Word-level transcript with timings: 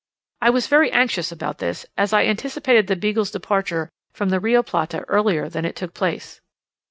I 0.41 0.49
was 0.49 0.65
very 0.65 0.91
anxious 0.91 1.31
about 1.31 1.59
this, 1.59 1.85
as 1.95 2.11
I 2.11 2.23
anticipated 2.23 2.87
the 2.87 2.95
Beagle's 2.95 3.29
departure 3.29 3.87
from 4.15 4.29
the 4.29 4.39
Rio 4.39 4.63
Plata 4.63 5.01
earlier 5.07 5.47
than 5.47 5.63
it 5.63 5.75
took 5.75 5.93
place. 5.93 6.41